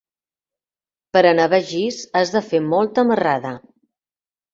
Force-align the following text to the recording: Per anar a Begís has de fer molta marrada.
Per 1.17 1.21
anar 1.31 1.45
a 1.49 1.51
Begís 1.51 1.99
has 2.21 2.31
de 2.37 2.41
fer 2.47 2.61
molta 2.71 3.05
marrada. 3.11 3.53